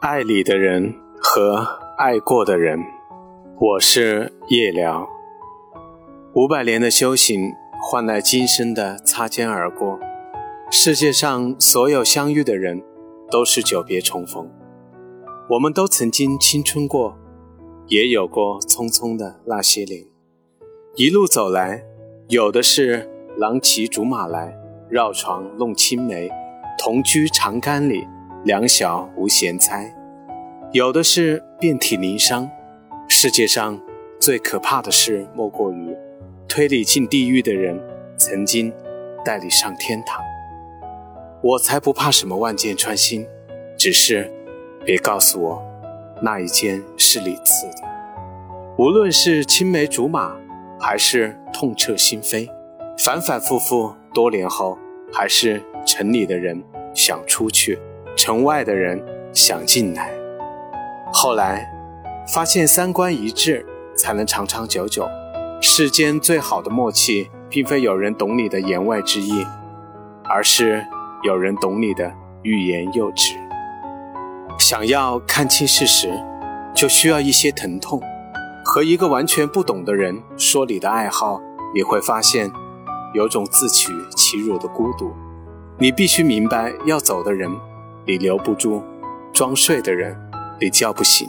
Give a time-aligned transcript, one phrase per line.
[0.00, 1.62] 爱里的人和
[1.98, 2.82] 爱过的人，
[3.60, 5.06] 我是夜聊。
[6.32, 10.00] 五百年的修行换来今生的擦肩而过。
[10.70, 12.82] 世界上所有相遇的人，
[13.30, 14.50] 都是久别重逢。
[15.50, 17.18] 我们都曾经青春过，
[17.88, 20.06] 也有过匆匆的那些年。
[20.96, 21.84] 一路走来，
[22.28, 23.06] 有的是
[23.36, 24.56] 郎骑竹马来，
[24.88, 26.30] 绕床弄青梅，
[26.78, 28.08] 同居长干里。
[28.42, 29.94] 两小无嫌猜，
[30.72, 32.48] 有的是遍体鳞伤。
[33.08, 33.80] 世界上
[34.20, 35.96] 最可怕的事，莫过于
[36.46, 37.76] 推你进地狱的人，
[38.16, 38.72] 曾经
[39.24, 40.22] 带你上天堂。
[41.42, 43.26] 我才不怕什么万箭穿心，
[43.76, 44.32] 只是
[44.84, 45.60] 别告诉我
[46.22, 47.88] 那一箭是你刺的。
[48.78, 50.36] 无论是青梅竹马，
[50.78, 52.48] 还是痛彻心扉，
[52.96, 54.78] 反反复复多年后，
[55.12, 56.62] 还是城里的人
[56.94, 57.76] 想出去。
[58.16, 60.12] 城外的人想进来，
[61.12, 61.68] 后来
[62.32, 63.66] 发现三观一致
[63.96, 65.08] 才能长长久久。
[65.60, 69.44] 世间最好的默契，并非有人懂你的言外之意，
[70.24, 70.86] 而是
[71.22, 72.10] 有人懂你的
[72.42, 73.34] 欲言又止。
[74.58, 76.10] 想要看清事实，
[76.74, 78.00] 就需要一些疼痛。
[78.64, 81.40] 和一个完全不懂的人说你的爱好，
[81.74, 82.50] 你会发现
[83.12, 85.12] 有种自取其辱的孤独。
[85.78, 87.50] 你必须明白，要走的人。
[88.06, 88.82] 你留不住，
[89.32, 90.16] 装睡的人
[90.60, 91.26] 你叫不醒，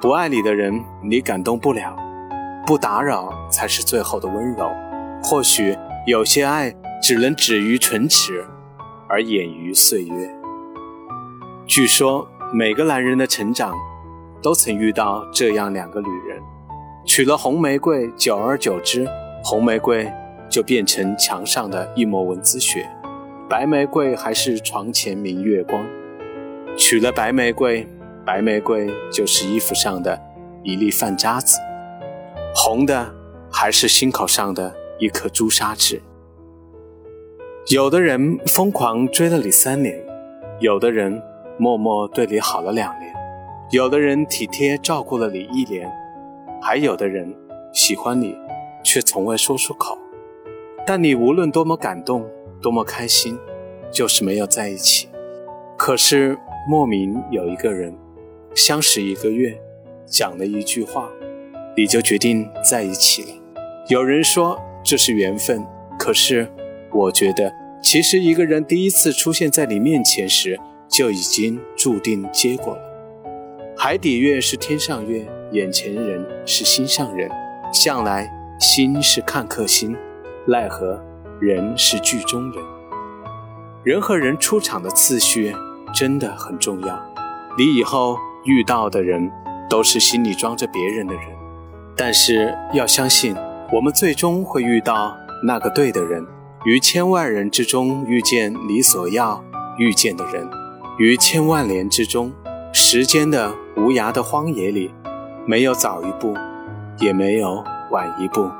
[0.00, 1.96] 不爱你的人你感动不了，
[2.64, 4.70] 不打扰才是最后的温柔。
[5.20, 5.76] 或许
[6.06, 8.44] 有些爱只能止于唇齿，
[9.08, 10.30] 而掩于岁月。
[11.66, 13.74] 据说每个男人的成长，
[14.40, 16.40] 都曾遇到这样两个女人，
[17.04, 19.04] 娶了红玫瑰，久而久之，
[19.42, 20.08] 红玫瑰
[20.48, 22.88] 就变成墙上的一抹蚊子血，
[23.48, 25.84] 白玫瑰还是床前明月光。
[26.76, 27.86] 娶了白玫瑰，
[28.24, 30.20] 白玫瑰就是衣服上的
[30.62, 31.58] 一粒饭渣子，
[32.54, 33.12] 红的
[33.50, 36.00] 还是心口上的一颗朱砂痣。
[37.68, 39.98] 有的人疯狂追了你三年，
[40.60, 41.22] 有的人
[41.58, 43.12] 默默对你好了两年，
[43.70, 45.90] 有的人体贴照顾了你一年，
[46.62, 47.34] 还有的人
[47.72, 48.36] 喜欢你，
[48.84, 49.96] 却从未说出口。
[50.86, 52.26] 但你无论多么感动，
[52.60, 53.38] 多么开心，
[53.90, 55.08] 就是没有在一起。
[55.76, 56.38] 可是。
[56.68, 57.92] 莫名有一个人，
[58.54, 59.60] 相识一个月，
[60.06, 61.08] 讲了一句话，
[61.76, 63.28] 你就决定在一起了。
[63.88, 65.64] 有人说这是缘分，
[65.98, 66.48] 可是
[66.92, 67.52] 我觉得，
[67.82, 72.82] 其实一个人第一次出现在你面前时，就已经注定结果了。
[73.76, 77.30] 海底月是天上月，眼前人是心上人。
[77.72, 78.28] 向来
[78.58, 79.96] 心是看客心，
[80.46, 81.00] 奈何
[81.40, 82.64] 人是剧中人。
[83.84, 85.54] 人和人出场的次序。
[85.92, 87.04] 真的很重要。
[87.58, 89.30] 你以后遇到的人，
[89.68, 91.22] 都是心里装着别人的人。
[91.96, 93.36] 但是要相信，
[93.72, 96.26] 我们最终会遇到那个对的人。
[96.64, 99.42] 于千万人之中遇见你所要
[99.78, 100.48] 遇见的人，
[100.98, 102.32] 于千万年之中，
[102.72, 104.92] 时间的无涯的荒野里，
[105.46, 106.34] 没有早一步，
[106.98, 108.50] 也没有晚一步，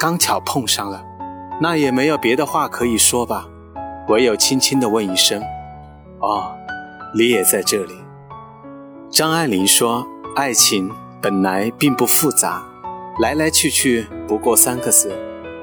[0.00, 1.04] 刚巧碰上了，
[1.60, 3.46] 那也没有别的话可以说吧，
[4.08, 5.42] 唯有轻轻地问一声
[6.20, 6.56] ：“哦。”
[7.14, 7.92] 你也在这里。
[9.12, 10.90] 张爱玲说：“爱情
[11.20, 12.66] 本来并不复杂，
[13.20, 15.12] 来来去去不过三个字，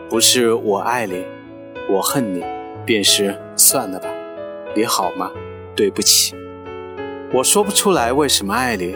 [0.07, 1.25] 不是我爱你，
[1.89, 2.45] 我恨你，
[2.85, 4.07] 便是算了吧。
[4.75, 5.31] 你好吗？
[5.75, 6.35] 对不起。
[7.33, 8.95] 我说不出来为什么爱你，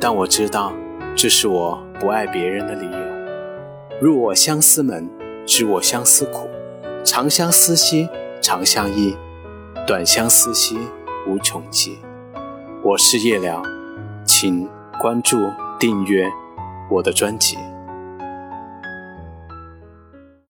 [0.00, 0.72] 但我知道
[1.14, 4.00] 这是我不爱别人的理由。
[4.00, 5.06] 入我相思门，
[5.44, 6.48] 知我相思苦，
[7.04, 8.08] 长相思兮
[8.40, 9.14] 长相忆，
[9.86, 10.78] 短相思兮。”
[11.28, 12.00] 无穷极，
[12.82, 13.62] 我是夜聊，
[14.42, 15.38] 请关注
[15.78, 16.28] 订阅
[16.90, 17.56] 我的专辑。